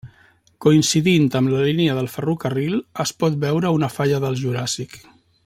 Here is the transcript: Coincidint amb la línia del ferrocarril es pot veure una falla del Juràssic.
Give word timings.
Coincidint 0.65 1.27
amb 1.39 1.53
la 1.55 1.59
línia 1.67 1.97
del 1.99 2.09
ferrocarril 2.15 2.79
es 3.05 3.13
pot 3.25 3.39
veure 3.45 3.75
una 3.79 3.91
falla 3.99 4.25
del 4.25 4.41
Juràssic. 4.43 4.99